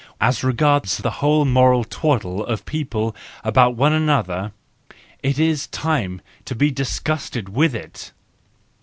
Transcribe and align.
As 0.19 0.43
regards 0.43 0.97
the 0.97 1.11
whole 1.21 1.45
moral 1.45 1.83
twaddle 1.83 2.43
of 2.43 2.65
people 2.65 3.15
about 3.43 3.75
one 3.75 3.93
another, 3.93 4.51
it 5.21 5.37
is 5.37 5.67
time 5.67 6.21
to 6.45 6.55
be 6.55 6.71
disgusted 6.71 7.49
with 7.49 7.75
it! 7.75 8.11